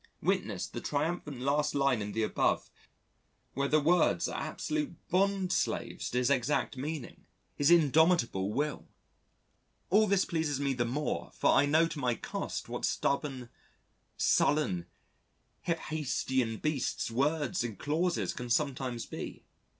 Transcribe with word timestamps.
Witness 0.23 0.65
the 0.65 0.81
triumphant 0.81 1.41
last 1.41 1.75
line 1.75 2.01
in 2.01 2.11
the 2.11 2.23
above 2.23 2.71
where 3.53 3.67
the 3.67 3.79
words 3.79 4.27
are 4.27 4.41
absolute 4.41 4.95
bondslaves 5.09 6.09
to 6.09 6.17
his 6.17 6.31
exact 6.31 6.75
meaning, 6.75 7.27
his 7.55 7.69
indomitable 7.69 8.51
will. 8.51 8.87
All 9.91 10.07
this 10.07 10.25
pleases 10.25 10.59
me 10.59 10.73
the 10.73 10.85
more 10.85 11.29
for 11.35 11.51
I 11.51 11.67
know 11.67 11.85
to 11.87 11.99
my 11.99 12.15
cost 12.15 12.67
what 12.67 12.83
stubborn, 12.83 13.49
sullen, 14.17 14.87
hephæstian 15.67 16.59
beasts 16.63 17.11
words 17.11 17.63
and 17.63 17.77
clauses 17.77 18.33
can 18.33 18.49
sometimes 18.49 19.05
be. 19.05 19.45